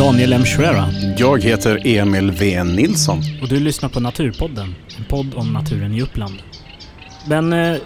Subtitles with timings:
[0.00, 0.44] Daniel M.
[0.44, 0.84] Schwera
[1.16, 2.64] Jag heter Emil V.
[2.64, 3.18] Nilsson.
[3.42, 6.34] och du lyssnar på Naturpodden, en podd om naturen i Uppland.
[7.28, 7.76] Men eh,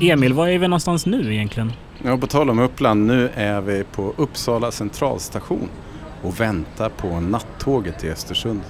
[0.00, 1.72] Emil, var är vi någonstans nu egentligen?
[2.04, 5.68] Ja, på tal om Uppland, nu är vi på Uppsala centralstation
[6.22, 8.60] och väntar på nattåget till Östersund.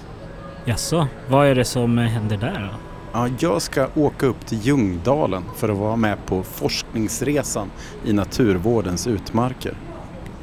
[0.65, 2.79] Jaså, vad är det som händer där då?
[3.13, 7.71] Ja, jag ska åka upp till Ljungdalen för att vara med på forskningsresan
[8.05, 9.73] i naturvårdens utmarker.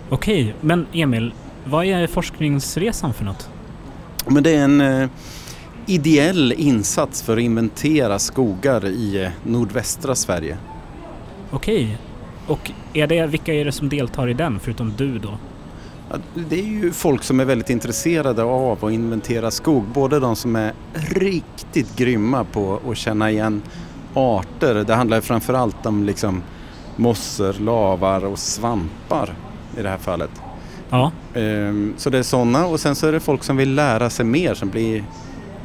[0.09, 1.33] Okej, men Emil,
[1.65, 3.49] vad är forskningsresan för något?
[4.27, 5.09] Men det är en eh,
[5.85, 10.57] ideell insats för att inventera skogar i eh, nordvästra Sverige.
[11.51, 11.97] Okej,
[12.47, 15.37] och är det, vilka är det som deltar i den förutom du då?
[16.09, 16.17] Ja,
[16.49, 19.83] Det är ju folk som är väldigt intresserade av att inventera skog.
[19.83, 23.61] Både de som är riktigt grymma på att känna igen
[24.13, 24.83] arter.
[24.87, 26.43] Det handlar framförallt om liksom
[26.95, 29.35] mossor, lavar och svampar
[29.77, 30.31] i det här fallet.
[30.93, 34.09] Ja, Ehm, Så det är sådana och sen så är det folk som vill lära
[34.09, 35.03] sig mer som blir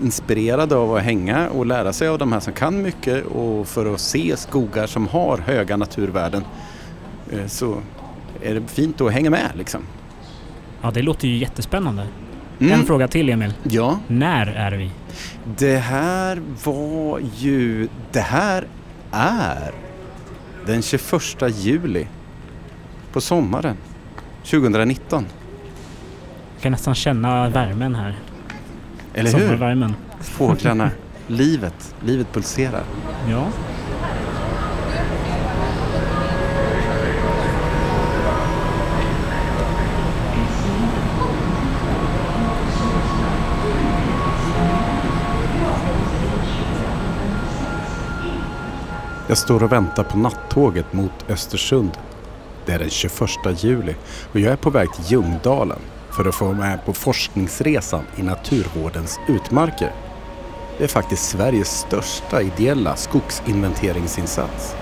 [0.02, 3.94] inspirerade av att hänga och lära sig av de här som kan mycket och för
[3.94, 6.44] att se skogar som har höga naturvärden
[7.32, 7.76] eh, så
[8.42, 9.80] är det fint att hänga med liksom.
[10.82, 12.06] ja det låter ju jättespännande.
[12.60, 12.72] Mm.
[12.72, 13.52] En fråga till Emil.
[13.62, 14.90] Ja, När är vi?
[15.58, 18.64] det här var ju, det här
[19.12, 19.70] är
[20.66, 21.02] den 21
[21.56, 22.06] juli
[23.12, 23.76] på sommaren
[24.50, 25.26] 2019.
[26.54, 28.18] Jag kan nästan känna värmen här.
[29.14, 29.38] Eller hur?
[29.40, 29.94] Sommarvärmen.
[30.20, 30.90] Fåglarna,
[31.26, 32.82] livet, livet pulserar.
[33.30, 33.46] Ja.
[49.28, 51.90] Jag står och väntar på nattåget mot Östersund.
[52.68, 53.94] Det är den 21 juli
[54.32, 55.78] och jag är på väg till Ljungdalen
[56.16, 59.92] för att få vara med på forskningsresan i naturvårdens utmarker.
[60.78, 64.74] Det är faktiskt Sveriges största ideella skogsinventeringsinsats.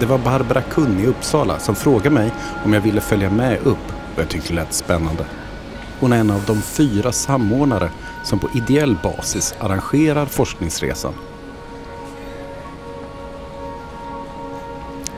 [0.00, 2.30] Det var Barbara Kunn i Uppsala som frågade mig
[2.64, 5.24] om jag ville följa med upp och jag tyckte det lät spännande.
[6.00, 7.90] Hon är en av de fyra samordnare
[8.24, 11.14] som på ideell basis arrangerar forskningsresan.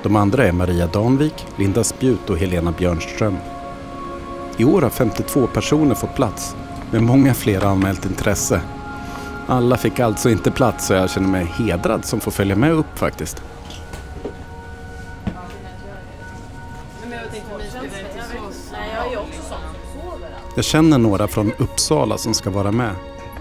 [0.02, 3.36] De andra är Maria Danvik, Linda Spjut och Helena Björnström.
[4.56, 6.56] I år har 52 personer fått plats,
[6.90, 8.60] men många fler har anmält intresse.
[9.46, 12.98] Alla fick alltså inte plats så jag känner mig hedrad som får följa med upp
[12.98, 13.42] faktiskt.
[20.56, 22.94] Jag känner några från Uppsala som ska vara med.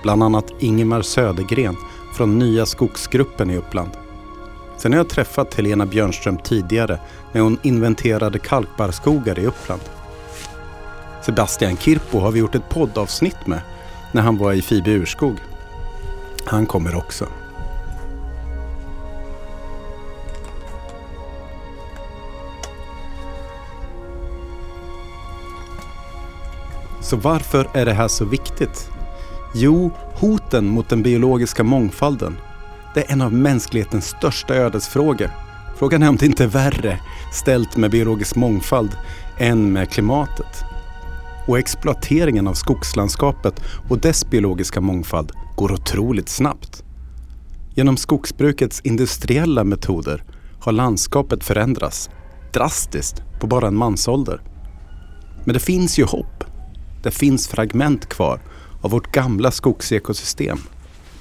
[0.03, 1.75] Bland annat Ingemar Södergren
[2.13, 3.91] från Nya Skogsgruppen i Uppland.
[4.79, 6.99] Sen har jag träffat Helena Björnström tidigare
[7.31, 9.81] när hon inventerade kalkbarrskogar i Uppland.
[11.21, 13.61] Sebastian Kirpo har vi gjort ett poddavsnitt med
[14.11, 15.37] när han var i Fibe urskog.
[16.45, 17.27] Han kommer också.
[27.01, 28.89] Så varför är det här så viktigt?
[29.53, 32.37] Jo, hoten mot den biologiska mångfalden.
[32.93, 35.31] Det är en av mänsklighetens största ödesfrågor.
[35.77, 36.99] Frågan är om det inte är värre
[37.33, 38.97] ställt med biologisk mångfald
[39.37, 40.63] än med klimatet.
[41.47, 46.83] Och exploateringen av skogslandskapet och dess biologiska mångfald går otroligt snabbt.
[47.75, 50.23] Genom skogsbrukets industriella metoder
[50.59, 52.09] har landskapet förändrats
[52.53, 54.41] drastiskt på bara en mansålder.
[55.45, 56.43] Men det finns ju hopp.
[57.03, 58.41] Det finns fragment kvar
[58.81, 60.59] av vårt gamla skogsekosystem.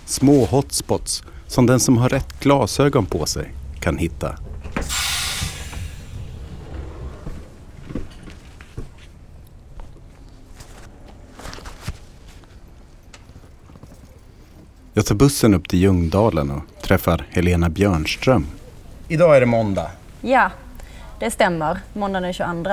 [0.04, 4.38] Små hotspots som den som har rätt glasögon på sig kan hitta.
[14.92, 18.46] Jag tar bussen upp till Ljungdalen och träffar Helena Björnström.
[19.08, 19.90] Idag är det måndag.
[20.20, 20.50] Ja,
[21.20, 21.78] det stämmer.
[21.92, 22.70] Måndag den 22.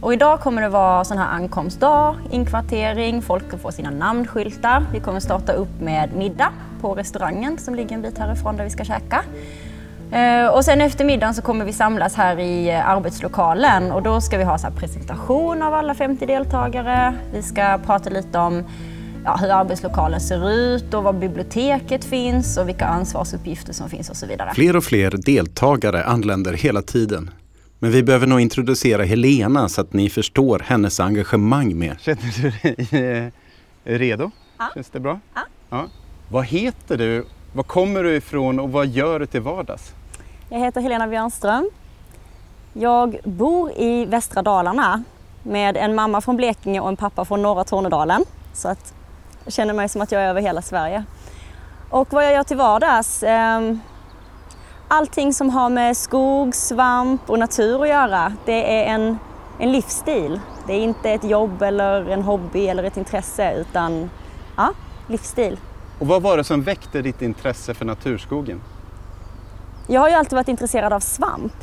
[0.00, 4.86] Och idag kommer det vara sån här ankomstdag, inkvartering, folk får sina namnskyltar.
[4.92, 8.70] Vi kommer starta upp med middag på restaurangen som ligger en bit härifrån där vi
[8.70, 9.24] ska käka.
[10.12, 14.20] Eh, Och sen efter middagen så kommer vi samlas här i eh, arbetslokalen och då
[14.20, 17.14] ska vi ha så här presentation av alla 50 deltagare.
[17.32, 18.64] Vi ska prata lite om
[19.24, 24.16] ja, hur arbetslokalen ser ut och var biblioteket finns och vilka ansvarsuppgifter som finns och
[24.16, 24.50] så vidare.
[24.54, 27.30] Fler och fler deltagare anländer hela tiden.
[27.78, 31.96] Men vi behöver nog introducera Helena så att ni förstår hennes engagemang mer.
[32.00, 32.50] Känner du
[32.90, 33.32] dig
[33.84, 34.30] eh, redo?
[34.58, 34.64] Ja.
[34.74, 35.20] Känns det bra?
[35.70, 35.86] Ja.
[36.32, 37.26] Vad heter du?
[37.52, 39.94] Var kommer du ifrån och vad gör du till vardags?
[40.48, 41.70] Jag heter Helena Björnström.
[42.72, 45.02] Jag bor i västra Dalarna
[45.42, 48.24] med en mamma från Blekinge och en pappa från norra Tornedalen.
[48.54, 48.94] Så att
[49.44, 51.04] jag känner mig som att jag är över hela Sverige.
[51.90, 53.22] Och vad jag gör till vardags?
[53.22, 53.74] Eh,
[54.88, 59.18] allting som har med skog, svamp och natur att göra, det är en,
[59.58, 60.40] en livsstil.
[60.66, 64.10] Det är inte ett jobb eller en hobby eller ett intresse utan
[64.56, 64.72] ja,
[65.08, 65.58] livsstil.
[66.02, 68.60] Och vad var det som väckte ditt intresse för naturskogen?
[69.86, 71.54] Jag har ju alltid varit intresserad av svamp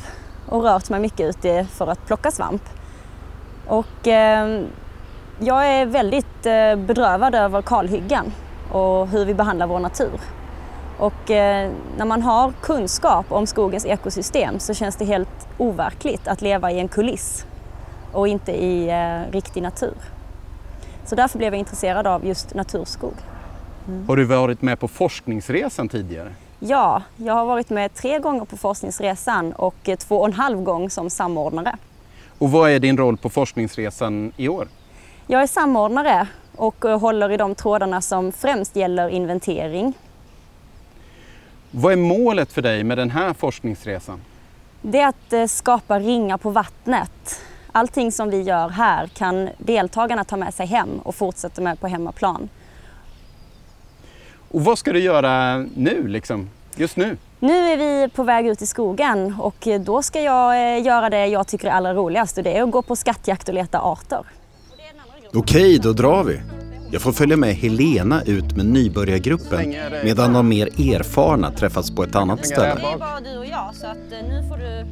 [0.46, 2.62] och rört mig mycket ute för att plocka svamp.
[3.66, 4.64] Och eh,
[5.38, 8.32] jag är väldigt eh, bedrövad över kalhyggen
[8.72, 10.20] och hur vi behandlar vår natur.
[10.98, 16.42] Och eh, när man har kunskap om skogens ekosystem så känns det helt overkligt att
[16.42, 17.46] leva i en kuliss
[18.12, 19.94] och inte i eh, riktig natur.
[21.04, 23.14] Så därför blev jag intresserad av just naturskog.
[23.90, 24.08] Mm.
[24.08, 26.32] Har du varit med på forskningsresan tidigare?
[26.58, 30.62] Ja, jag har varit med tre gånger på forskningsresan och eh, två och en halv
[30.62, 31.76] gång som samordnare.
[32.38, 34.68] Och vad är din roll på forskningsresan i år?
[35.26, 36.26] Jag är samordnare
[36.56, 39.94] och eh, håller i de trådarna som främst gäller inventering.
[41.70, 44.20] Vad är målet för dig med den här forskningsresan?
[44.82, 47.40] Det är att eh, skapa ringar på vattnet.
[47.72, 51.86] Allting som vi gör här kan deltagarna ta med sig hem och fortsätta med på
[51.86, 52.48] hemmaplan.
[54.50, 57.16] Och vad ska du göra nu, liksom, just nu?
[57.38, 61.26] Nu är vi på väg ut i skogen och då ska jag eh, göra det
[61.26, 64.20] jag tycker är allra roligast och det är att gå på skattjakt och leta arter.
[65.34, 66.40] Okej, då drar vi.
[66.92, 69.74] Jag får följa med Helena ut med nybörjargruppen
[70.04, 72.74] medan de mer erfarna träffas på ett annat ställe.
[72.74, 74.84] Det är bara du och jag så att eh, nu får du,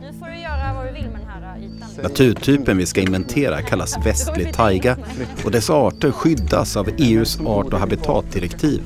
[0.00, 1.77] nu får du göra vad du vill med den här eh, ytan.
[2.02, 4.96] Naturtypen vi ska inventera kallas västlig taiga
[5.44, 8.82] och dess arter skyddas av EUs art och habitatdirektiv.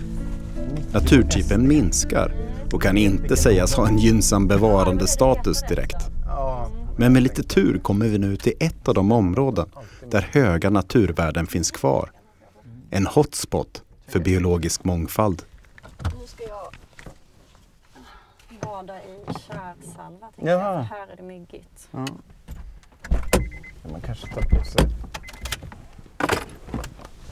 [0.93, 2.35] Naturtypen minskar
[2.73, 5.97] och kan inte sägas ha en gynnsam bevarandestatus direkt.
[6.97, 9.67] Men med lite tur kommer vi nu till ett av de områden
[10.11, 12.11] där höga naturvärden finns kvar.
[12.91, 15.43] En hotspot för biologisk mångfald.
[16.05, 16.73] Nu ska jag
[18.61, 20.29] bada i kärsalva.
[20.37, 20.87] Ja.
[20.91, 21.89] Här är det myggigt.
[21.91, 22.07] Ja.
[23.83, 24.87] Man kanske tar på sig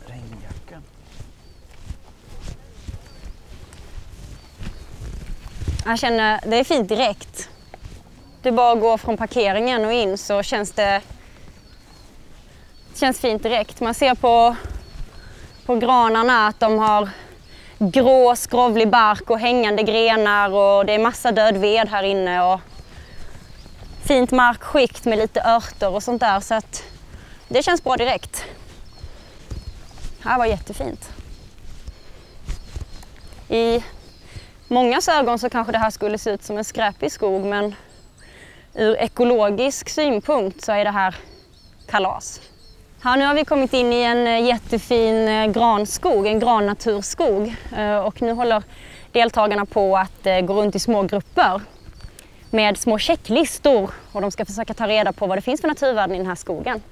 [0.07, 0.83] regnjackan.
[5.85, 7.49] Jag känner, det är fint direkt.
[8.43, 11.03] Det bara att gå från parkeringen och in så känns det,
[12.95, 13.81] känns fint direkt.
[13.81, 14.57] Man ser på,
[15.67, 17.09] på granarna att de har
[17.79, 22.61] grå skrovlig bark och hängande grenar och det är massa död ved här inne och
[24.11, 26.85] fint markskikt med lite örter och sånt där så att
[27.49, 28.45] det känns bra direkt.
[30.23, 31.11] Det här var jättefint.
[33.49, 33.85] I
[34.69, 37.75] många ögon så kanske det här skulle se ut som en skräpig skog men
[38.75, 41.15] ur ekologisk synpunkt så är det här
[41.87, 42.41] kalas.
[43.03, 47.97] Här nu har vi kommit in i en eh, jättefin eh, granskog, en grannaturskog eh,
[47.97, 48.63] och nu håller
[49.13, 51.61] deltagarna på att gå runt i små grupper
[52.51, 56.15] med små checklistor och de ska försöka ta reda på vad det finns för naturvärden
[56.15, 56.83] i den här skogen.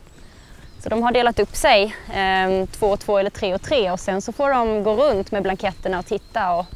[0.82, 4.00] Så de har delat upp sig, ehm, två och två eller tre och tre och
[4.00, 6.66] sen så får de gå runt med blanketterna och titta och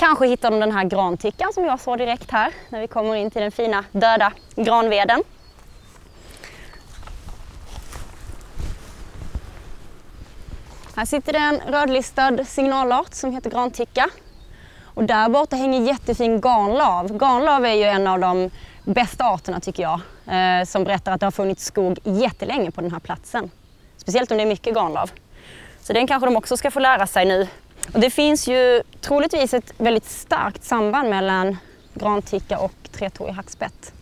[0.00, 3.30] Kanske hittar de den här grantickan som jag såg direkt här när vi kommer in
[3.30, 5.22] till den fina döda granveden.
[10.96, 14.10] Här sitter det en rödlistad signalart som heter granticka.
[15.00, 17.18] Och där borta hänger jättefin garnlav.
[17.18, 18.50] Garnlav är ju en av de
[18.84, 20.00] bästa arterna tycker jag.
[20.26, 23.50] Eh, som berättar att det har funnits skog jättelänge på den här platsen.
[23.96, 25.10] Speciellt om det är mycket garnlav.
[25.80, 27.48] Så den kanske de också ska få lära sig nu
[27.94, 31.56] och det finns ju troligtvis ett väldigt starkt samband mellan
[31.94, 33.92] granticka och tretåig hackspett.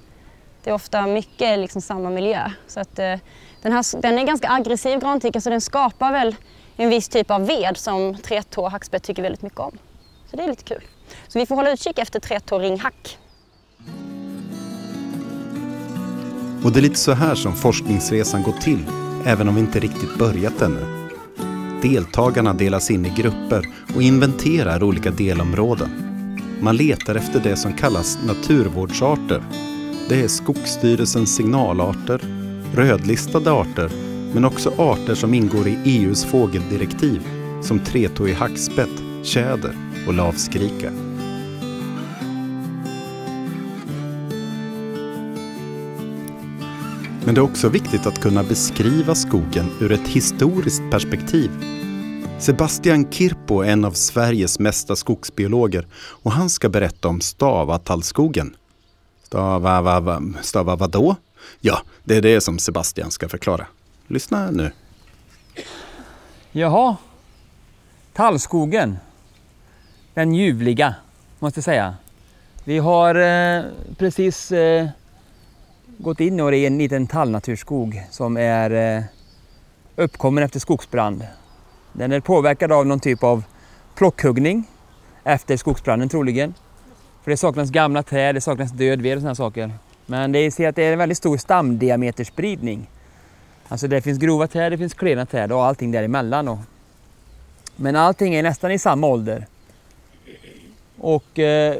[0.64, 2.50] Det är ofta mycket liksom samma miljö.
[2.66, 3.14] Så att, eh,
[3.62, 6.36] den, här, den är ganska aggressiv granticka så den skapar väl
[6.76, 9.78] en viss typ av ved som tretå och hackspett tycker väldigt mycket om.
[10.30, 10.82] Så det är lite kul.
[11.28, 13.18] Så vi får hålla utkik efter Tretåringhack.
[16.64, 18.84] Och det är lite så här som forskningsresan går till,
[19.26, 21.08] även om vi inte riktigt börjat ännu.
[21.82, 25.90] Deltagarna delas in i grupper och inventerar olika delområden.
[26.60, 29.42] Man letar efter det som kallas naturvårdsarter.
[30.08, 32.20] Det är Skogsstyrelsens signalarter,
[32.74, 33.90] rödlistade arter,
[34.34, 37.22] men också arter som ingår i EUs fågeldirektiv
[37.62, 40.90] som tretåig hackspett, tjäder och lavskrika.
[47.24, 51.50] Men det är också viktigt att kunna beskriva skogen ur ett historiskt perspektiv.
[52.38, 58.56] Sebastian Kirpo är en av Sveriges mesta skogsbiologer och han ska berätta om Stavatallskogen.
[59.22, 61.16] Stava, va, va, stava vadå?
[61.60, 63.66] Ja, det är det som Sebastian ska förklara.
[64.06, 64.72] Lyssna nu.
[66.52, 66.96] Jaha.
[68.12, 68.96] Tallskogen.
[70.18, 70.94] Den ljuvliga,
[71.38, 71.94] måste jag säga.
[72.64, 73.64] Vi har eh,
[73.98, 74.88] precis eh,
[75.98, 79.02] gått in i en liten tallnaturskog som är eh,
[79.96, 81.26] uppkommen efter skogsbrand.
[81.92, 83.44] Den är påverkad av någon typ av
[83.94, 84.64] plockhuggning
[85.24, 86.54] efter skogsbranden troligen.
[87.22, 89.72] För det saknas gamla träd, det saknas död ved och sådana saker.
[90.06, 92.90] Men det ser att det är en väldigt stor stamdiameterspridning.
[93.68, 96.44] Alltså det finns grova träd, det finns klena träd och allting däremellan.
[96.44, 96.58] Då.
[97.76, 99.46] Men allting är nästan i samma ålder.
[101.00, 101.76] Och eh,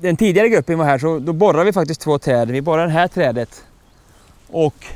[0.00, 2.50] den tidigare gruppen var här så då borrade vi faktiskt två träd.
[2.50, 3.64] Vi borrade det här trädet
[4.50, 4.86] och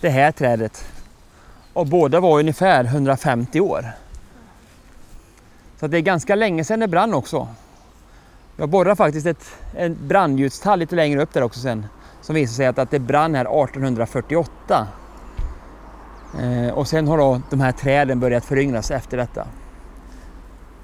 [0.00, 0.84] det här trädet.
[1.72, 3.86] Och båda var ungefär 150 år.
[5.80, 7.48] Så det är ganska länge sedan det brann också.
[8.56, 11.86] Jag borrade faktiskt ett, ett brandljudstall lite längre upp där också sen.
[12.20, 14.88] Som visar sig att, att det brann här 1848.
[16.40, 19.46] Eh, och sen har då de här träden börjat föryngras efter detta.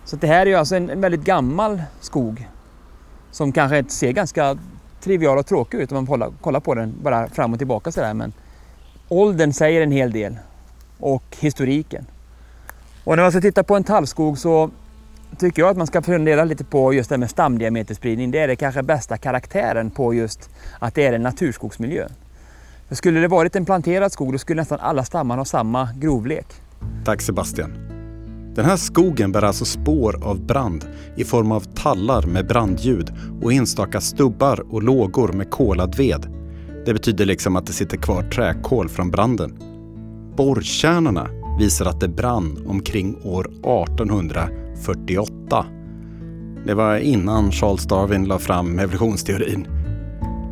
[0.08, 2.48] Så det här är ju alltså en, en väldigt gammal skog.
[3.30, 4.58] Som kanske ser ganska
[5.00, 8.14] trivial och tråkig ut om man kollar, kollar på den bara fram och tillbaka sådär.
[8.14, 8.32] Men
[9.08, 10.38] åldern säger en hel del.
[10.98, 12.06] Och historiken.
[13.04, 14.70] Och när man ska titta på en tallskog så
[15.38, 18.30] tycker jag att man ska fundera lite på just det här med stamdiameterspridning.
[18.30, 22.08] Det är det kanske bästa karaktären på just att det är en naturskogsmiljö.
[22.88, 26.46] För skulle det varit en planterad skog då skulle nästan alla stammar ha samma grovlek.
[27.04, 27.87] Tack Sebastian.
[28.58, 30.84] Den här skogen bär alltså spår av brand
[31.16, 33.12] i form av tallar med brandljud
[33.42, 36.26] och enstaka stubbar och lågor med kolad ved.
[36.86, 39.58] Det betyder liksom att det sitter kvar träkol från branden.
[40.36, 45.66] Borrkärnorna visar att det brann omkring år 1848.
[46.66, 49.66] Det var innan Charles Darwin la fram evolutionsteorin.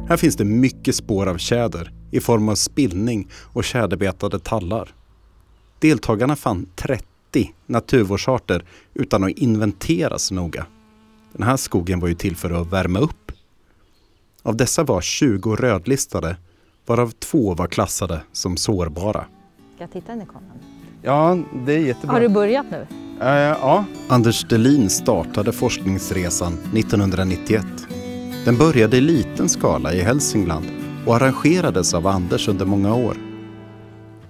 [0.08, 4.88] Här finns det mycket spår av tjäder i form av spillning och tjäderbetade tallar.
[5.80, 7.15] Deltagarna fann 30
[7.66, 8.64] naturvårdsarter
[8.95, 10.66] utan att inventeras noga.
[11.33, 13.33] Den här skogen var ju till för att värma upp.
[14.42, 16.37] Av dessa var 20 rödlistade,
[16.87, 19.26] varav två var klassade som sårbara.
[19.75, 20.59] Ska jag titta in i kameran?
[21.02, 22.12] Ja, det är jättebra.
[22.12, 22.87] Har du börjat nu?
[23.21, 23.85] Uh, ja.
[24.09, 27.66] Anders Delin startade forskningsresan 1991.
[28.45, 30.66] Den började i liten skala i Hälsingland
[31.06, 33.25] och arrangerades av Anders under många år.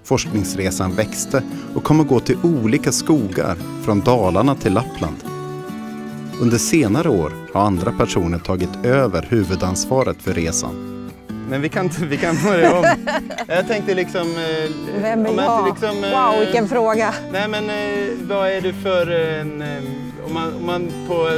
[0.07, 1.43] Forskningsresan växte
[1.75, 5.17] och kom att gå till olika skogar från Dalarna till Lappland.
[6.41, 11.11] Under senare år har andra personer tagit över huvudansvaret för resan.
[11.49, 12.85] Men vi kan, vi kan börja om.
[13.47, 14.21] Jag tänkte liksom...
[14.21, 14.71] Eh,
[15.03, 15.69] Vem är jag?
[15.69, 17.15] Liksom, eh, wow, vilken fråga!
[17.33, 19.63] Nej men eh, vad är du för en...
[20.27, 21.29] Om man, om man på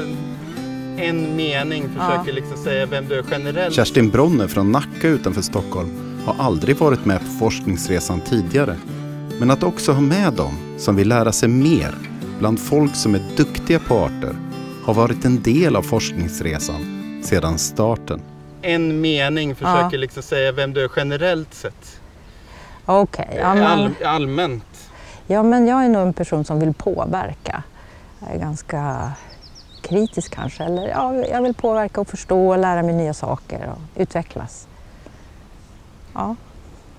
[0.97, 2.35] en mening försöker ja.
[2.35, 3.75] liksom säga vem du är generellt.
[3.75, 8.77] Kerstin Bronner från Nacka utanför Stockholm har aldrig varit med på forskningsresan tidigare.
[9.41, 11.95] Men att också ha med dem som vill lära sig mer
[12.39, 14.37] bland folk som är duktiga på arter
[14.85, 18.23] har varit en del av forskningsresan sedan starten.
[18.63, 19.99] En mening försöker ja.
[19.99, 22.01] liksom säga vem du är generellt sett.
[22.85, 23.27] Okej.
[23.29, 24.91] Okay, ja, All, allmänt.
[25.27, 27.63] Ja, men jag är nog en person som vill påverka.
[28.21, 29.13] Jag är ganska
[29.83, 30.65] kritisk kanske.
[30.65, 34.67] Eller, ja, jag vill påverka och förstå och lära mig nya saker och utvecklas.
[36.19, 36.37] Ja,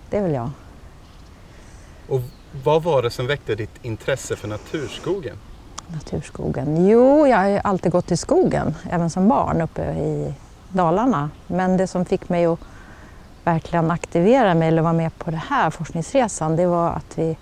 [0.09, 0.49] det är väl jag.
[2.07, 2.21] Och
[2.63, 5.35] vad var det som väckte ditt intresse för naturskogen?
[5.87, 6.87] Naturskogen?
[6.87, 10.33] Jo, jag har alltid gått i skogen, även som barn uppe i
[10.69, 11.29] Dalarna.
[11.47, 12.59] Men det som fick mig att
[13.43, 17.37] verkligen aktivera mig eller vara med på den här forskningsresan, det var att vi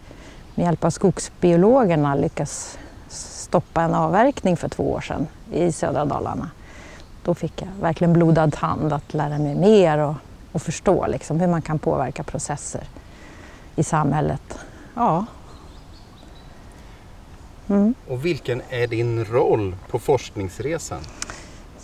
[0.56, 6.50] med hjälp av skogsbiologerna lyckas stoppa en avverkning för två år sedan i södra Dalarna.
[7.24, 10.16] Då fick jag verkligen blodad hand att lära mig mer och,
[10.58, 12.84] och förstå liksom hur man kan påverka processer
[13.76, 14.60] i samhället.
[14.94, 15.26] Ja.
[17.68, 17.96] Mm.
[18.08, 21.02] Och vilken är din roll på forskningsresan?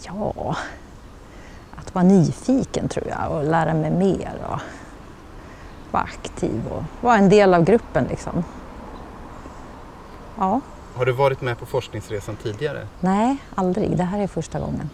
[0.06, 0.56] Ja,
[1.76, 4.60] att vara nyfiken tror jag och lära mig mer och
[5.92, 8.44] vara aktiv och vara en del av gruppen liksom.
[10.38, 10.62] Ja.
[10.96, 12.88] Har du varit med på forskningsresan tidigare?
[13.00, 13.98] Nej, aldrig.
[13.98, 14.90] Det här är första gången.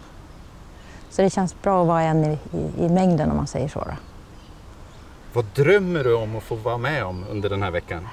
[1.10, 3.78] Så det känns bra att vara en i, i, i mängden om man säger så.
[3.78, 3.92] Då.
[5.32, 8.08] Vad drömmer du om att få vara med om under den här veckan?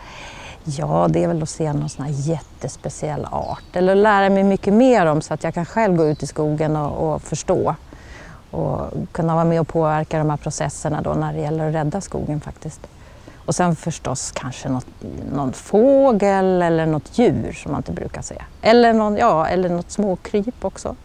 [0.63, 4.73] Ja, det är väl att se någon sån här jättespeciell art eller lära mig mycket
[4.73, 7.75] mer om så att jag kan själv gå ut i skogen och, och förstå
[8.51, 12.01] och kunna vara med och påverka de här processerna då när det gäller att rädda
[12.01, 12.87] skogen faktiskt.
[13.45, 14.87] Och sen förstås kanske något,
[15.33, 18.35] någon fågel eller något djur som man inte brukar se.
[18.61, 20.95] Eller, någon, ja, eller något småkryp också.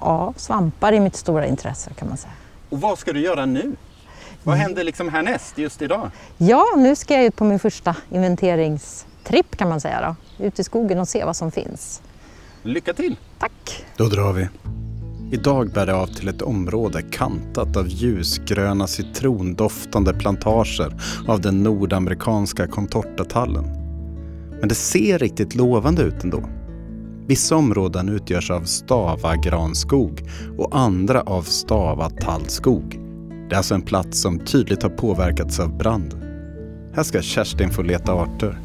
[0.00, 2.32] Ja, svampar är mitt stora intresse kan man säga.
[2.70, 3.76] Och vad ska du göra nu?
[4.42, 6.10] Vad händer liksom härnäst, just idag?
[6.38, 10.44] Ja, nu ska jag ut på min första inventeringstripp kan man säga då.
[10.44, 12.02] Ut i skogen och se vad som finns.
[12.62, 13.16] Lycka till!
[13.38, 13.84] Tack!
[13.96, 14.48] Då drar vi.
[15.30, 20.92] Idag bär det av till ett område kantat av ljusgröna citrondoftande plantager
[21.28, 23.64] av den nordamerikanska contortatallen.
[24.60, 26.42] Men det ser riktigt lovande ut ändå.
[27.26, 30.22] Vissa områden utgörs av stava granskog
[30.58, 33.00] och andra av stava tallskog.
[33.48, 36.14] Det är alltså en plats som tydligt har påverkats av brand.
[36.94, 38.58] Här ska Kerstin få leta arter.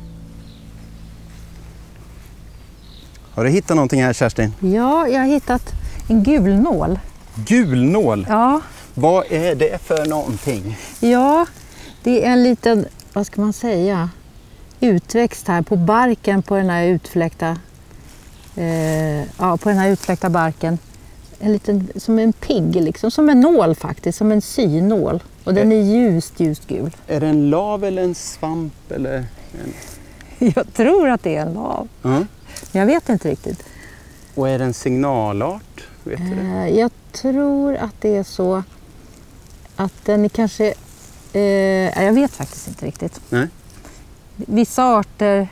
[3.33, 4.53] Har du hittat någonting här Kerstin?
[4.59, 5.71] Ja, jag har hittat
[6.09, 6.99] en gulnål.
[7.35, 8.25] Gulnål.
[8.29, 8.61] Ja,
[8.93, 10.77] Vad är det för någonting?
[10.99, 11.45] ja,
[12.03, 14.09] det är en liten, vad ska man säga,
[14.79, 17.57] utväxt här på barken på den här utfläkta,
[18.55, 20.77] eh, ja, på den här utfläkta barken.
[21.39, 25.23] En liten, som en pigg liksom, som en nål faktiskt, som en synål.
[25.43, 26.95] Och den är ljust, ljust gul.
[27.07, 28.91] Är det en lav eller en svamp?
[28.91, 29.17] Eller
[29.63, 29.73] en...
[30.55, 32.09] Jag tror att det är en lav, Ja.
[32.09, 32.27] men
[32.79, 33.63] jag vet inte riktigt.
[34.35, 35.87] Och är det en signalart?
[36.03, 36.39] Vet du?
[36.39, 38.63] Eh, Jag tror att det är så
[39.75, 40.73] att den är kanske...
[41.33, 43.21] Eh, jag vet faktiskt inte riktigt.
[43.29, 43.47] Nej.
[44.35, 45.47] Vissa arter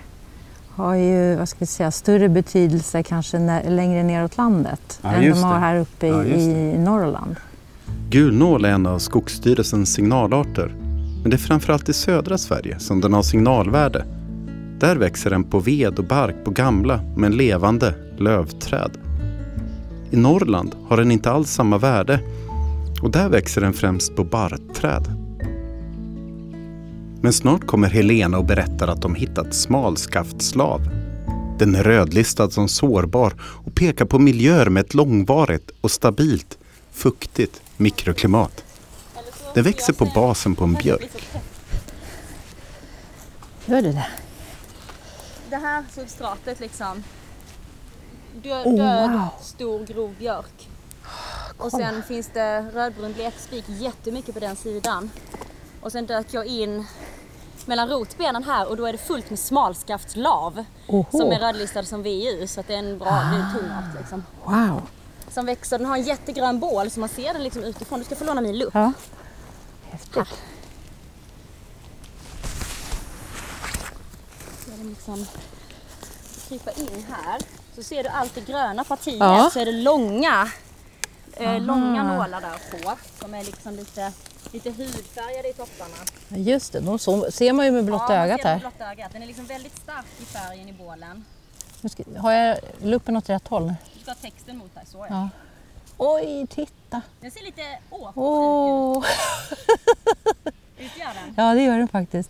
[0.79, 5.21] har ju vad ska vi säga, större betydelse kanske när, längre neråt landet Ja, än
[5.21, 5.59] de har det.
[5.59, 7.35] här uppe i, Ja, i Norrland.
[8.09, 10.73] Gulnål är en av Skogsstyrelsens signalarter.
[11.21, 14.05] Men det är framförallt i södra Sverige som den har signalvärde.
[14.79, 18.91] Där växer den på ved och bark på gamla men levande lövträd.
[20.11, 22.19] I Norrland har den inte alls samma värde
[23.01, 25.18] och där växer den främst på barrträd.
[27.21, 30.81] Men snart kommer Helena och berättar att de hittat smalskaftslav.
[31.59, 36.57] Den är rödlistad som sårbar och pekar på miljöer med ett långvarigt och stabilt,
[36.91, 38.63] fuktigt mikroklimat.
[39.53, 41.27] Den växer på basen på en björk.
[43.65, 44.07] Gör du det?
[45.49, 47.03] Det här substratet liksom.
[48.43, 49.27] Dö, Oh, död, wow.
[49.41, 50.69] stor, grov björk.
[51.57, 55.09] Och sen finns det rödbrun blekspik jättemycket på den sidan.
[55.81, 56.85] Och sen dök jag in
[57.65, 61.05] mellan rotbenen här och då är det fullt med smalskaftslav Oho.
[61.11, 63.69] som är rödlistad som VU så att det är en bra, det är en tung
[63.71, 64.23] art liksom.
[64.45, 64.81] Wow!
[65.31, 67.99] Som växer, den har en jättegrön bål så man ser den liksom utifrån.
[67.99, 68.73] Du ska få låna min lupp.
[68.73, 68.91] Ja.
[69.91, 70.27] Häftigt.
[74.65, 75.25] Så den liksom
[76.47, 77.39] krypa in här
[77.75, 79.49] så ser du allt det gröna partiet Ja.
[79.53, 80.51] så är det långa,
[81.33, 84.11] eh, långa nålar där på som är liksom lite,
[84.51, 85.95] lite hudfärgade i topparna.
[86.29, 88.53] Just det, då så, ser man ju med blotta ja, ögat här.
[88.53, 89.13] med blotta ögat.
[89.13, 91.25] Den är liksom väldigt stark i färgen i bålen.
[91.81, 93.73] Nu ska, har jag luppen åt rätt håll?
[93.93, 95.05] Du ska ha texten mot dig, så ja.
[95.09, 95.29] Ja.
[95.97, 97.01] Oj, titta!
[97.21, 99.05] Den ser lite åh, Åh.
[100.77, 101.33] ut gör den.
[101.37, 102.29] Ja, det gör den faktiskt.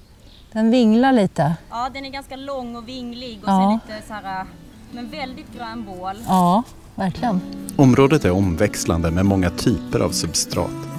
[0.51, 1.55] Den vinglar lite.
[1.69, 3.79] Ja, den är ganska lång och vinglig och Ja.
[3.87, 4.45] ser lite så här,
[4.91, 6.15] men väldigt grön bål.
[6.27, 6.63] Ja,
[6.95, 7.41] verkligen.
[7.77, 10.98] Området är omväxlande med många typer av substrat.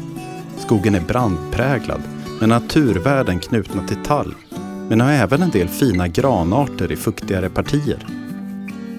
[0.61, 2.01] Skogen är brandpräglad
[2.41, 4.35] med naturvärden knutna till tall
[4.89, 8.07] men har även en del fina granarter i fuktigare partier.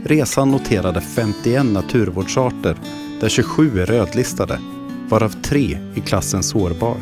[0.05, 2.75] Resan noterade 51 naturvårdsarter
[3.21, 4.59] där 27 är rödlistade,
[5.09, 6.97] varav tre i klassen sårbar.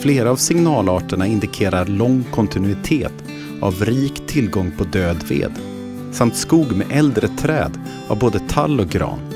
[0.00, 3.14] Flera av signalarterna indikerar lång kontinuitet
[3.60, 5.52] av rik tillgång på död ved
[6.12, 9.29] samt skog med äldre träd av både tall och gran.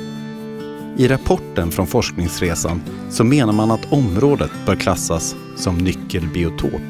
[0.97, 6.83] I rapporten från forskningsresan så menar man att området bör klassas som nyckelbiotop.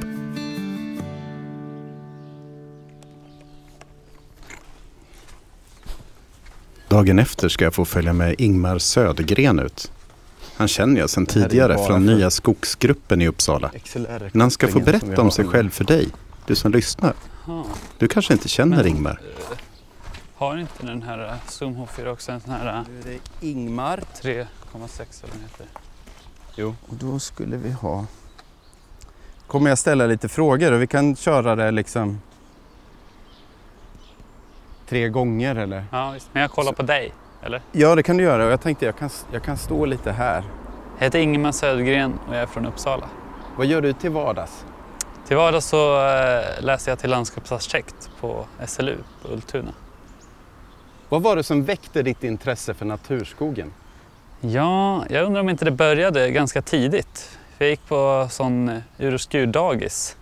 [6.89, 9.93] Dagen efter ska jag få följa med Ingmar Södergren ut.
[10.57, 13.71] Han känner jag sedan tidigare från nya skogsgruppen i Uppsala.
[14.33, 16.09] Men han ska få berätta om sig själv för dig,
[16.47, 17.15] du som lyssnar.
[17.99, 19.21] Du kanske inte känner Ingmar?
[20.37, 23.97] Har inte den här uh, Zoom H4 också en sån här uh, Det är Ingmar.
[23.97, 25.67] 3,6 eller vad den heter?
[26.57, 26.75] Jo.
[26.89, 28.07] Och då skulle vi ha...
[29.47, 32.21] Kommer jag ställa lite frågor och vi kan köra det liksom
[34.89, 35.85] tre gånger eller?
[35.93, 36.29] Ja, visst.
[36.33, 37.63] Men jag kollar på dig, eller?
[37.73, 40.45] Ja, det kan du göra och jag tänkte jag kan, jag kan stå lite här.
[40.99, 43.09] Jag heter Ingemar Södergren och jag är från Uppsala.
[43.57, 44.65] Vad gör du till vardags?
[45.27, 49.73] Till vardags så uh, läser jag till landskapsarkitekt på SLU på Ultuna.
[51.15, 53.73] Vad var det som väckte ditt intresse för naturskogen?
[54.41, 57.39] Ja, jag undrar om inte det började ganska tidigt.
[57.59, 60.17] Jag gick på sån eh, ur och skurdagis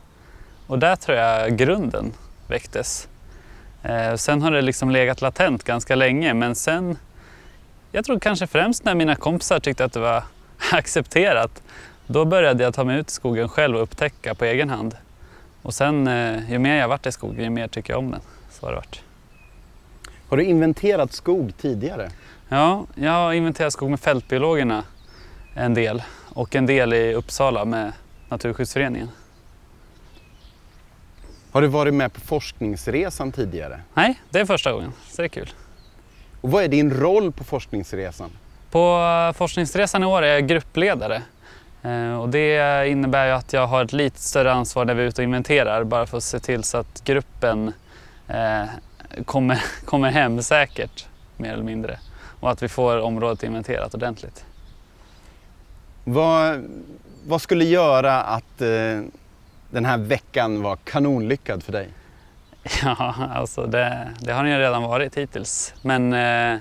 [0.67, 2.13] och där tror jag grunden
[2.49, 3.09] väcktes.
[3.83, 6.99] Eh, sen har det liksom legat latent ganska länge men sen
[7.93, 10.25] jag tror kanske främst när mina kompisar tyckte att det var
[10.73, 11.63] accepterat.
[12.07, 14.97] Då började jag ta mig ut i skogen själv och upptäcka på egen hand.
[15.63, 18.21] Och sen eh, ju mer jag varit i skogen, ju mer tycker jag om den.
[18.51, 19.03] Så har det varit.
[20.33, 22.11] Har du inventerat skog tidigare?
[22.49, 24.85] Ja, jag har inventerat skog med Fältbiologerna
[25.55, 27.93] en del och en del i Uppsala med
[28.29, 29.09] Naturskyddsföreningen.
[31.53, 33.81] Har du varit med på forskningsresan tidigare?
[33.95, 35.51] Nej, det är första gången, så det är kul.
[36.41, 38.31] Och vad är din roll på forskningsresan?
[38.71, 41.23] På eh, forskningsresan i år är jag gruppledare.
[41.83, 45.07] Eh, Och det innebär ju att jag har ett lite större ansvar när vi är
[45.07, 47.73] ute och inventerar bara för att se till så att gruppen
[48.29, 48.65] eh,
[49.25, 51.99] kommer, kommer hem säkert, mer eller mindre.
[52.41, 54.45] Och att vi får området inventerat ordentligt.
[56.05, 56.65] Vad,
[57.27, 59.01] vad skulle göra att eh,
[59.71, 61.89] den här veckan var kanonlyckad för dig?
[62.83, 65.75] Ja, alltså det, det har den ju redan varit hittills.
[65.83, 66.59] Men eh,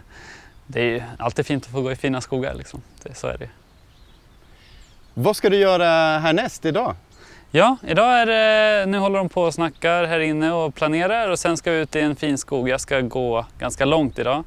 [0.67, 2.81] det är ju alltid fint att få gå i fina skogar liksom.
[3.03, 3.49] Det, så är det.
[5.13, 6.95] Vad ska du göra härnäst idag?
[7.53, 11.39] Ja, idag är det, nu håller de på och snackar här inne och planerar och
[11.39, 12.69] sen ska vi ut i en fin skog.
[12.69, 14.43] Jag ska gå ganska långt idag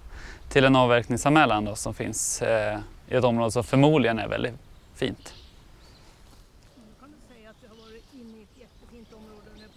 [0.48, 4.54] till en avverkningsanmälan då, som finns eh, i ett område som förmodligen är väldigt
[4.94, 5.34] fint.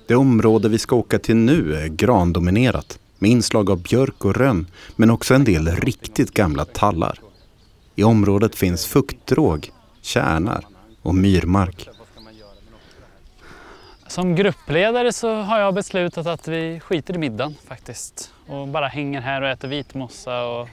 [0.07, 4.67] Det område vi ska åka till nu är grandominerat med inslag av björk och rönn
[4.95, 7.19] men också en del riktigt gamla tallar.
[7.95, 10.65] I området finns fuktdråg, kärnar
[11.01, 11.96] och myrmark.
[14.07, 19.21] Som gruppledare så har jag beslutat att vi skiter i middagen faktiskt och bara hänger
[19.21, 20.69] här och äter vitmossa och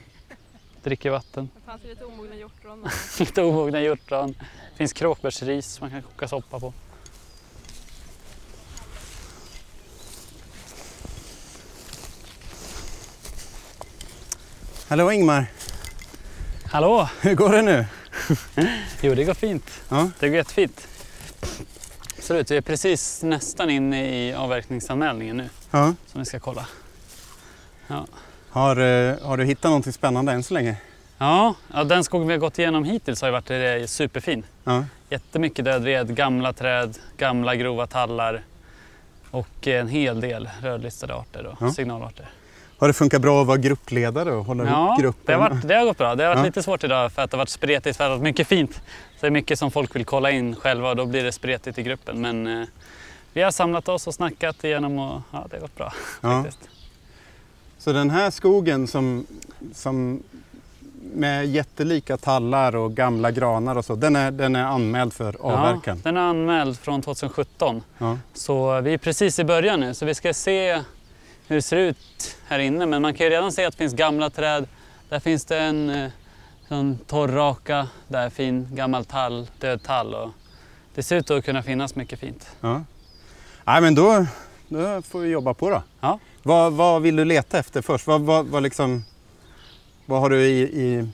[0.83, 1.49] dricker vatten.
[1.55, 2.87] Det fanns lite omogna hjortron.
[3.19, 4.35] Lite omogna hjortron.
[4.71, 6.73] Det finns kråkbärsris man kan koka soppa på.
[14.87, 15.45] Hallå Ingmar,
[16.65, 17.09] Hallå!
[17.21, 17.85] hur går det nu?
[19.01, 19.83] Jo, det går fint.
[19.89, 20.09] Ja.
[20.19, 20.87] Det går jättefint.
[22.25, 25.93] Absolut, vi är precis nästan inne i avverkningsanmälningen nu Ja.
[26.07, 26.65] som vi ska kolla.
[28.49, 30.75] Har, eh, har du hittat någonting spännande än så länge?
[31.17, 34.43] Ja, ja den skogen vi har gått igenom hittills har ju varit eh, superfin.
[34.63, 34.83] Ja.
[35.09, 38.41] Jättemycket dödved, gamla träd, gamla grova tallar
[39.31, 41.71] och en hel del rödlistade arter och Ja.
[41.71, 42.29] signalarter.
[42.77, 45.23] Har det funkat bra att vara gruppledare och hålla Ja, ihop gruppen?
[45.25, 46.15] det har, varit, det har gått bra.
[46.15, 46.45] Det har varit Ja.
[46.45, 48.47] lite svårt idag för att det har varit spretigt, för att det har varit mycket
[48.47, 48.81] fint.
[49.15, 51.77] Så det är mycket som folk vill kolla in själva och då blir det spretigt
[51.77, 52.21] i gruppen.
[52.21, 52.67] Men eh,
[53.33, 56.43] vi har samlat oss och snackat igenom och ja, det har gått bra Ja.
[56.43, 56.69] faktiskt.
[57.77, 59.27] Så den här skogen som,
[59.73, 60.23] som
[61.13, 65.97] med jättelika tallar och gamla granar och så, den är, den är anmäld för avverkan?
[65.97, 67.83] Ja, den är anmäld från 2017.
[67.97, 68.17] Ja.
[68.33, 70.81] Så vi är precis i början nu, så vi ska se
[71.47, 72.85] hur det ser ut här inne.
[72.85, 74.67] Men man kan ju redan se att det finns gamla träd.
[75.09, 76.11] Där finns det en eh,
[76.67, 80.13] sån torrraka, där är fin gammal tall, död tall.
[80.15, 80.29] Och
[80.95, 82.47] det ser ut att kunna finnas mycket fint.
[82.61, 82.81] Ja.
[83.63, 84.25] Nej, men då,
[84.67, 85.83] då får vi jobba på då.
[86.01, 86.19] Ja.
[86.43, 88.07] Vad, vad vill du leta efter först?
[88.07, 89.03] Vad, vad, vad, liksom,
[90.05, 91.07] vad har du i, i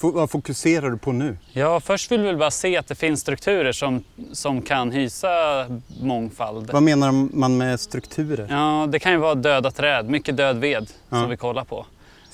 [0.00, 1.36] vad fokuserar du på nu?
[1.52, 5.28] Ja, först vill vi bara se att det finns strukturer som, som kan hysa
[6.00, 6.70] mångfald.
[6.72, 8.46] Vad menar man med strukturer?
[8.50, 11.20] Ja, det kan ju vara döda träd, mycket död ved Ja.
[11.20, 11.86] som vi kollar på.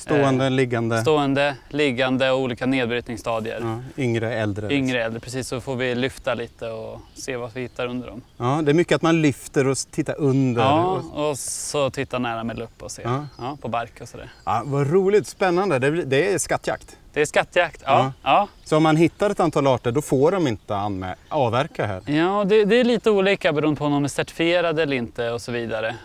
[0.05, 3.59] Stående, liggande, Stående, liggande och olika nedbrytningsstadier.
[3.61, 4.73] ja, yngre, äldre?
[4.75, 5.49] Yngre, äldre, precis.
[5.49, 8.23] Så får vi lyfta lite och se vad vi hittar under dem.
[8.37, 10.63] Ja, det är mycket att man lyfter och tittar under.
[10.63, 13.27] Ja, Och, och så titta nära med lupp och se Ja.
[13.39, 13.57] ja.
[13.61, 14.29] på bark och sådär.
[14.45, 15.79] ja, vad roligt, spännande.
[15.79, 16.97] Det, det är skattjakt.
[17.13, 17.83] Det är skattjakt.
[17.87, 18.49] Ja, ja.
[18.65, 22.03] Så om man hittar ett antal arter då får de inte anmä- avverka här.
[22.07, 25.41] ja det, det är lite olika beroende på om de är certifierade eller inte och
[25.43, 25.97] så vidare.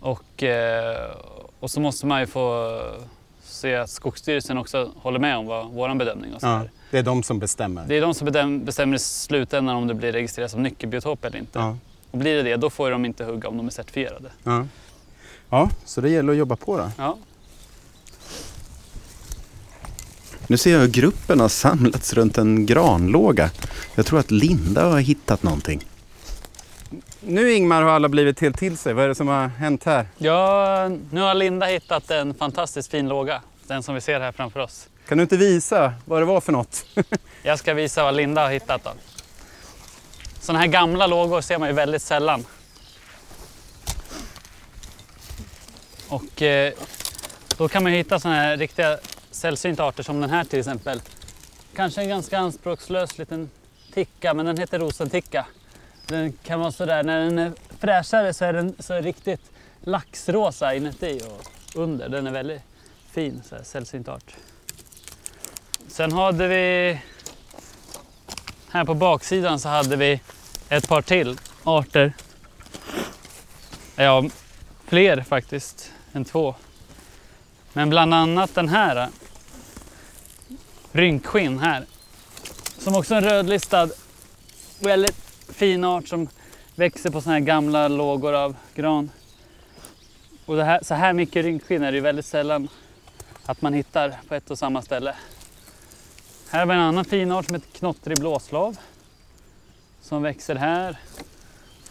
[0.00, 1.10] Och, eh,
[1.60, 2.78] och så måste man ju få
[3.62, 7.02] se att Skogsstyrelsen också håller med om vad vår bedömning och så Ja, det är
[7.02, 7.84] de som bestämmer.
[7.86, 8.26] Det är de som
[8.64, 11.58] bestämmer i slutändan om det blir registrerat som nyckelbiotop eller inte.
[11.58, 11.76] Ja.
[12.10, 14.30] Och blir det det, då får de inte hugga om de är certifierade.
[14.42, 14.66] Ja.
[15.50, 16.90] ja, så det gäller att jobba på då.
[16.98, 17.18] Ja.
[20.46, 23.50] Nu ser jag hur gruppen har samlats runt en granlåga.
[23.94, 25.84] Jag tror att Linda har hittat någonting.
[27.20, 28.94] Nu Ingmar har alla blivit helt till sig.
[28.94, 30.06] Vad är det som har hänt här?
[30.18, 33.42] Ja, nu har Linda hittat en fantastiskt fin låga.
[33.66, 34.88] Den som vi ser här framför oss.
[35.08, 36.86] Kan du inte visa vad det var för något?
[37.42, 38.84] Jag ska visa vad Linda har hittat.
[38.84, 38.90] Då.
[40.40, 42.44] Sådana här gamla lågor ser man ju väldigt sällan.
[46.08, 46.72] Och eh,
[47.56, 48.98] då kan man ju hitta sådana här riktiga
[49.30, 51.02] sällsynta arter som den här till exempel.
[51.76, 53.50] Kanske en ganska anspråkslös liten
[53.94, 55.46] ticka, men den heter rosenticka.
[56.06, 61.20] Den kan vara sådär, när den är fräschare så är den så riktigt laxrosa inuti
[61.26, 62.08] och under.
[62.08, 62.62] Den är väldigt
[63.12, 64.34] fin, så här, sällsynt art.
[65.88, 66.98] Sen hade vi
[68.68, 70.20] här på baksidan så hade vi
[70.68, 72.12] ett par till arter.
[73.96, 74.24] Ja,
[74.84, 76.54] fler faktiskt än två.
[77.72, 78.96] Men bland annat den här.
[78.96, 79.08] Äh,
[80.92, 81.84] rynkskinn här.
[82.78, 83.88] Som också är en rödlistad
[84.78, 85.16] väldigt
[85.48, 86.28] fin art som
[86.74, 89.10] växer på såna här gamla lågor av gran.
[90.46, 92.68] Och det här, så här mycket rynkskinn är det ju väldigt sällan
[93.46, 95.14] att man hittar på ett och samma ställe.
[96.50, 98.76] Här har vi en annan fin art som heter knottrig blåslav.
[100.00, 100.96] Som växer här.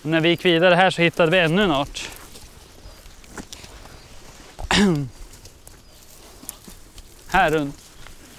[0.02, 2.10] Och när vi gick vidare här så hittade vi ännu en art.
[7.28, 7.76] här runt.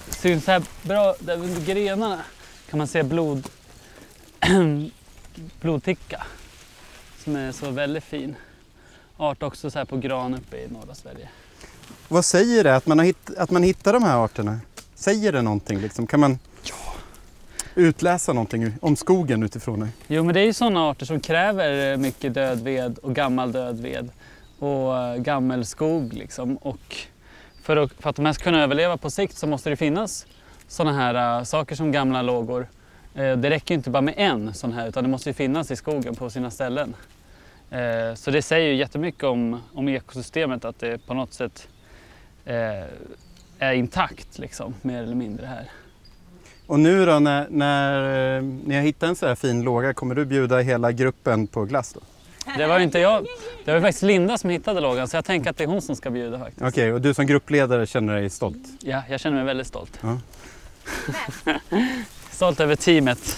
[0.09, 2.23] Syns här bra, där under grenarna
[2.69, 3.49] kan man se blod,
[5.61, 6.23] blodticka.
[7.23, 8.35] Som är så väldigt fin.
[9.17, 11.29] Art också så här på gran uppe i norra Sverige.
[12.07, 14.59] Vad säger det att man, har hitt, att man hittar de här arterna?
[14.95, 15.79] Säger det någonting?
[15.79, 16.07] Liksom?
[16.07, 16.39] Kan man
[17.75, 19.87] utläsa någonting om skogen utifrån det?
[20.07, 23.79] Jo men det är ju sådana arter som kräver mycket död ved och gammal död
[23.79, 24.09] ved
[24.59, 26.57] och eh, gammelskog liksom.
[26.57, 26.97] Och
[27.61, 30.25] för att, för att de här ska kunna överleva på sikt så måste det finnas
[30.67, 32.67] sådana här uh, saker som gamla lågor.
[33.17, 35.75] Uh, det räcker inte bara med en sån här utan det måste ju finnas i
[35.75, 36.95] skogen på sina ställen.
[37.71, 41.67] Uh, så det säger ju jättemycket om, om ekosystemet att det på något sätt
[43.59, 45.69] är intakt liksom, mer eller mindre här.
[46.67, 50.25] Och nu då när, när ni har hittat en så här fin låga, kommer du
[50.25, 51.99] bjuda hela gruppen på glass då?
[52.57, 53.25] Det var inte jag.
[53.65, 55.95] Det var faktiskt Linda som hittade lågan så jag tänker att det är hon som
[55.95, 56.61] ska bjuda faktiskt.
[56.61, 58.63] Okej, okay, och du som gruppledare känner dig stolt?
[58.79, 59.99] Ja, jag känner mig väldigt stolt.
[60.01, 60.19] Ja.
[62.31, 63.37] stolt över teamet.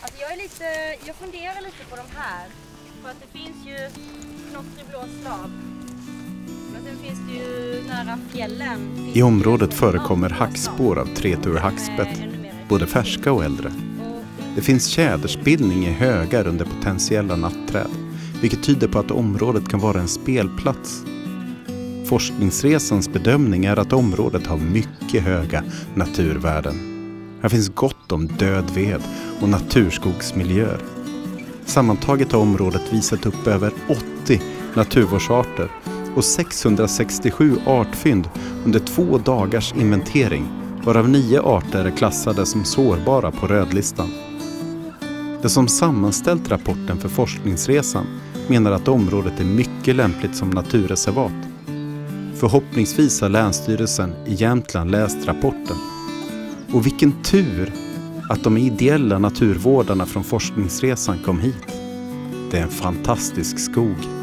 [0.00, 0.64] Alltså jag, är lite,
[1.06, 2.46] jag funderar lite på de här.
[3.02, 3.78] För att det finns ju
[4.50, 5.73] knottrig blå slav.
[9.14, 12.20] I området förekommer hackspår av treturhackspett,
[12.68, 13.72] både färska och äldre.
[14.56, 17.90] Det finns tjädersbildning i högar under potentiella nattträd,
[18.40, 21.04] vilket tyder på att området kan vara en spelplats.
[22.06, 26.74] Forskningsresans bedömning är att området har mycket höga naturvärden.
[27.42, 29.02] Här finns gott om död ved
[29.40, 30.80] och naturskogsmiljöer.
[31.64, 33.72] Sammantaget har området visat upp över
[34.24, 34.40] 80
[34.74, 35.70] naturvårdsarter
[36.16, 38.28] och 667 artfynd
[38.64, 40.48] under två dagars inventering
[40.84, 44.08] varav nio arter är klassade som sårbara på rödlistan.
[45.42, 48.06] De som sammanställt rapporten för forskningsresan
[48.48, 51.32] menar att området är mycket lämpligt som naturreservat.
[52.34, 55.76] Förhoppningsvis har Länsstyrelsen i Jämtland läst rapporten.
[56.72, 57.72] Och vilken tur
[58.30, 61.66] att de ideella naturvårdarna från forskningsresan kom hit.
[62.50, 64.13] Det är en fantastisk skog.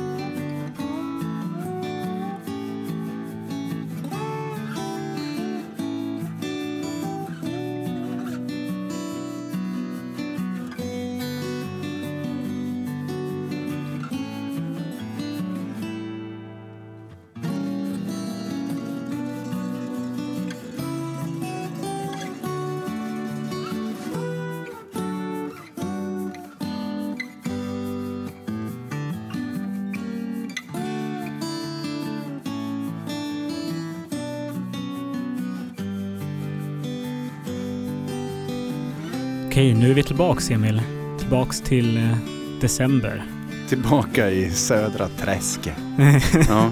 [39.62, 40.82] Okej, nu är vi tillbaks Emil.
[41.20, 42.18] Tillbaks till eh,
[42.62, 43.24] december.
[43.70, 45.74] Tillbaka i södra träsket.
[46.48, 46.72] ja.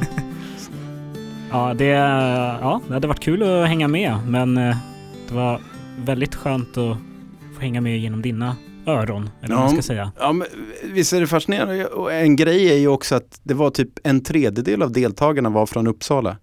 [1.52, 4.78] ja, det, ja, det hade varit kul att hänga med, men eh,
[5.28, 5.62] det var
[6.06, 6.98] väldigt skönt att
[7.56, 10.12] få hänga med genom dina öron, eller vad man ska säga.
[10.20, 10.48] Ja, men
[10.84, 11.86] visst är det fascinerande.
[11.86, 15.66] Och en grej är ju också att det var typ en tredjedel av deltagarna var
[15.66, 16.38] från Uppsala.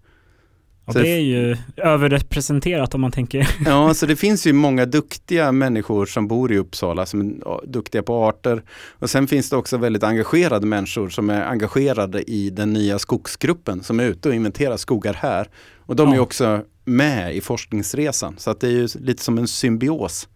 [0.87, 3.49] Ja, det är ju överrepresenterat om man tänker.
[3.65, 8.03] Ja, så det finns ju många duktiga människor som bor i Uppsala som är duktiga
[8.03, 8.63] på arter.
[8.99, 13.83] Och sen finns det också väldigt engagerade människor som är engagerade i den nya skogsgruppen
[13.83, 15.49] som är ute och inventerar skogar här.
[15.77, 16.15] Och de ja.
[16.15, 18.35] är också med i forskningsresan.
[18.37, 20.27] Så att det är ju lite som en symbios.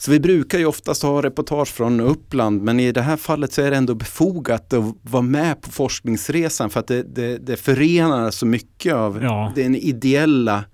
[0.00, 3.62] Så vi brukar ju oftast ha reportage från Uppland men i det här fallet så
[3.62, 8.30] är det ändå befogat att vara med på forskningsresan för att det, det, det förenar
[8.30, 9.52] så mycket av ja.
[9.54, 10.64] den ideella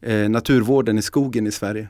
[0.00, 1.88] eh, naturvården i skogen i Sverige.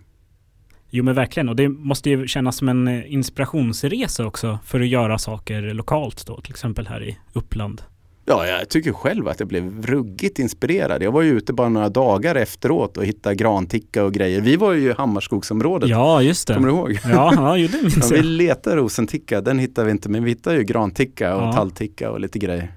[0.91, 4.89] Jo men verkligen och det måste ju kännas som en eh, inspirationsresa också för att
[4.89, 7.83] göra saker lokalt då, till exempel här i Uppland.
[8.29, 11.03] Ja, jag tycker själv att jag blev ruggigt inspirerad.
[11.03, 14.41] Jag var ju ute bara några dagar efteråt och hittade granticka och grejer.
[14.41, 15.89] Vi var ju i Hammarskogsområdet.
[15.89, 16.55] Ja, just det.
[16.55, 16.99] Kommer du ihåg?
[17.05, 18.05] Ja, ja det minns jag.
[18.11, 21.53] Ja, vi letade rosenticka, den hittade vi inte, men vi hittade ju granticka och ja.
[21.53, 22.73] tallticka och lite grejer.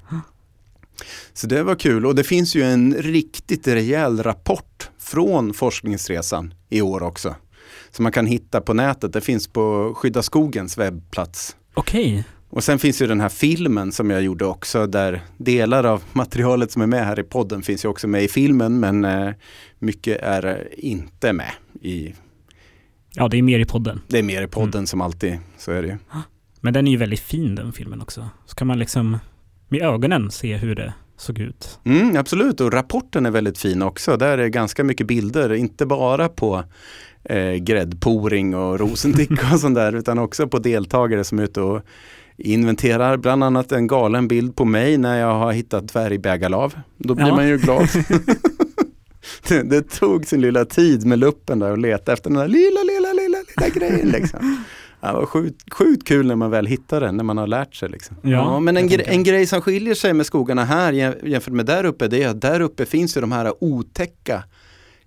[1.34, 6.82] Så det var kul och det finns ju en riktigt rejäl rapport från forskningsresan i
[6.82, 7.36] år också.
[7.92, 9.14] Som man kan hitta på nätet.
[9.14, 11.56] Det finns på Skydda Skogens webbplats.
[11.74, 12.24] Okej.
[12.52, 16.72] Och sen finns ju den här filmen som jag gjorde också där delar av materialet
[16.72, 19.30] som är med här i podden finns ju också med i filmen men eh,
[19.80, 22.14] mycket är inte med i
[23.14, 24.02] Ja, det är mer i podden.
[24.08, 25.98] Det är mer i podden som alltid, så är det ju.
[26.62, 28.30] Men den är ju väldigt fin den filmen också.
[28.46, 29.18] Så kan man liksom
[29.70, 31.80] med ögonen se hur det såg ut.
[31.84, 34.18] Mm, absolut, och rapporten är väldigt fin också.
[34.18, 36.64] Där är ganska mycket bilder, inte bara på
[37.24, 41.82] eh, gräddporing och rosenticka och sånt där, utan också på deltagare som är ute och
[42.42, 43.18] inventerar.
[43.18, 46.76] Bland annat en galen bild på mig när jag har hittat dvärgbägarlav.
[46.98, 47.36] Då blir Ja.
[47.36, 47.88] man ju glad.
[49.48, 52.80] det, det tog sin lilla tid med luppen där och leta efter den där lilla,
[52.84, 54.10] lilla, lilla, lilla grejen.
[54.10, 54.64] Liksom.
[55.02, 57.90] Det var sjukt, sjukt kul när man väl hittar den, när man har lärt sig.
[57.90, 58.18] Liksom.
[58.22, 61.66] Ja, men en, gre- en grej som skiljer sig med skogarna här jä- jämfört med
[61.66, 64.44] där uppe, det är att där uppe finns ju de här otäcka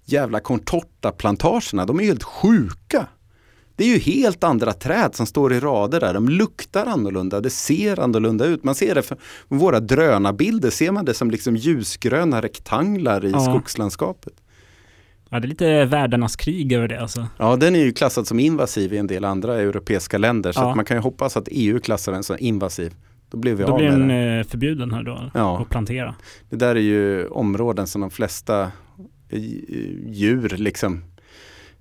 [0.05, 1.87] jävla contorta-plantagerna.
[1.87, 3.07] De är helt sjuka.
[3.77, 6.15] Det är ju helt andra träd som står i rader där.
[6.15, 8.65] De luktar annorlunda, det ser annorlunda ut.
[8.65, 9.17] Man ser det på
[9.49, 13.41] våra drönarbilder, ser man det som liksom ljusgröna rektanglar i Ja.
[13.41, 14.33] skogslandskapet.
[15.29, 17.27] Ja, det är lite världarnas krig över det alltså.
[17.39, 20.53] Ja, den är ju klassad som invasiv i en del andra europeiska länder.
[20.53, 20.75] Så Ja.
[20.75, 22.95] man kan ju hoppas att EU klassar den som invasiv.
[23.31, 24.39] Då blir vi Då av blir med den den.
[24.41, 25.61] eh, förbjuden här då, Ja.
[25.63, 26.15] att plantera.
[26.51, 28.63] Det där är ju områden som de flesta
[29.29, 29.41] eh,
[30.11, 31.05] djur liksom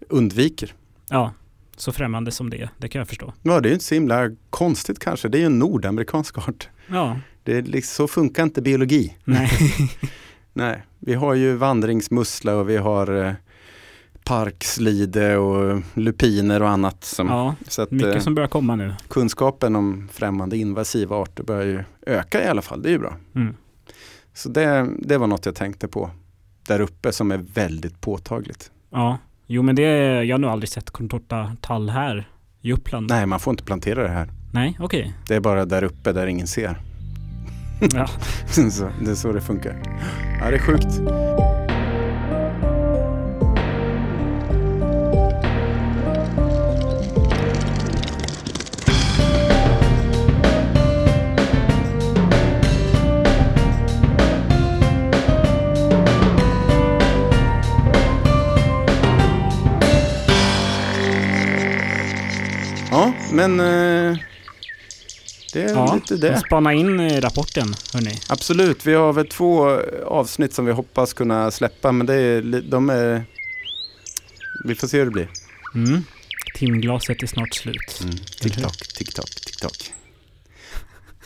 [0.09, 0.73] undviker.
[1.09, 1.33] Ja,
[1.77, 3.33] så främmande som det är, det kan jag förstå.
[3.41, 5.27] Ja, det är ju inte så himla konstigt kanske.
[5.29, 6.69] Det är ju en nordamerikansk art.
[6.87, 9.17] Ja, Det är liksom, så funkar inte biologi.
[9.23, 9.49] nej.
[10.55, 13.33] Nej, vi har ju vandringsmussla och vi har eh,
[14.23, 17.03] parkslide och lupiner och annat.
[17.03, 18.93] Som, ja, så att, mycket eh, som börjar komma nu.
[19.07, 22.81] kunskapen om främmande invasiva arter börjar ju öka i alla fall.
[22.81, 23.15] Det är ju bra.
[23.35, 23.55] Mm.
[24.33, 26.09] Så det, det var något jag tänkte på
[26.67, 28.71] där uppe som är väldigt påtagligt.
[28.89, 29.17] Ja,
[29.53, 29.83] jo men det,
[30.23, 32.29] jag har nog aldrig sett contorta tall här
[32.61, 33.09] i Uppland.
[33.09, 34.29] Nej, man får inte plantera det här.
[34.53, 35.13] Nej, okej.
[35.27, 36.81] Det är bara där uppe där ingen ser.
[37.93, 38.07] Ja.
[38.71, 39.75] så, det är så det funkar.
[40.41, 41.32] Ja, det är sjukt.
[63.33, 64.17] Men eh,
[65.53, 65.95] det är ja.
[65.95, 66.39] lite det.
[66.39, 68.19] Spana in eh, rapporten, hörni.
[68.29, 72.89] Absolut, vi har väl två avsnitt som vi hoppas kunna släppa men det är, de
[72.89, 73.23] är...
[74.65, 75.29] Vi får se hur det blir.
[75.75, 76.03] Mm.
[76.55, 77.99] Timglaset är snart slut.
[78.03, 78.15] Mm.
[78.41, 79.93] TikTok, TikTok, TikTok.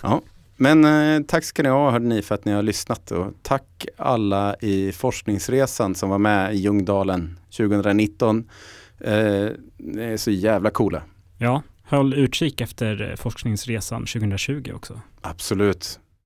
[0.01, 0.21] Ja,
[0.57, 3.85] men eh, tack ska ni ha hörde ni för att ni har lyssnat och tack
[3.97, 8.49] alla i forskningsresan som var med i Ljungdalen 2019.
[8.99, 9.13] Eh,
[9.77, 11.01] ni är så jävla coola.
[11.37, 15.01] Ja, Håll utkik efter eh, forskningsresan 2020 också.
[15.21, 15.99] Absolut.